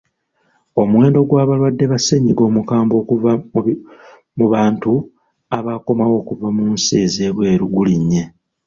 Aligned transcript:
Omuwendo 0.81 1.19
gw'abalwadde 1.29 1.85
ba 1.91 1.97
ssennyiga 1.99 2.43
omukambwe 2.49 2.95
okuva 3.01 3.31
mu 4.37 4.45
bantu 4.53 4.91
abakomawo 5.57 6.15
okuva 6.21 6.47
mu 6.55 6.63
nsi 6.73 6.93
ez'ebweru 7.05 7.63
gulinnye. 7.75 8.23